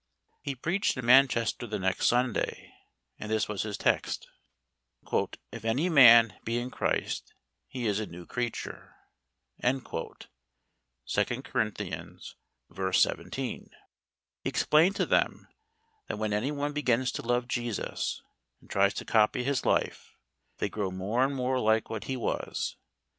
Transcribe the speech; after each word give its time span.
He 0.41 0.55
preached 0.55 0.97
in 0.97 1.05
Manchester 1.05 1.67
the 1.67 1.77
next 1.77 2.07
Sunday, 2.07 2.73
and 3.19 3.29
this 3.31 3.47
was 3.47 3.61
his 3.61 3.77
text: 3.77 4.27
"If 5.51 5.63
any 5.63 5.89
man 5.89 6.39
be 6.43 6.57
in 6.57 6.71
Christ, 6.71 7.35
he 7.67 7.85
is 7.85 7.99
a 7.99 8.07
new 8.07 8.25
creature" 8.25 8.95
(2 9.61 9.81
Cor. 9.81 10.17
v. 11.75 12.93
17). 12.93 13.69
He 14.39 14.49
explained 14.49 14.95
to 14.95 15.05
them 15.05 15.47
that 16.07 16.17
when 16.17 16.33
any 16.33 16.51
one 16.51 16.73
begins 16.73 17.11
to 17.11 17.21
love 17.21 17.47
Jesus, 17.47 18.23
and 18.59 18.71
tries 18.71 18.95
to 18.95 19.05
copy 19.05 19.43
His 19.43 19.67
life, 19.67 20.15
they 20.57 20.67
grow 20.67 20.89
more 20.89 21.23
and 21.23 21.35
more 21.35 21.59
like 21.59 21.91
what 21.91 22.05
He 22.05 22.17
was. 22.17 22.75